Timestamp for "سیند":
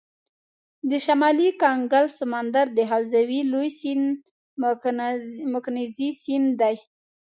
3.79-4.05, 6.21-6.49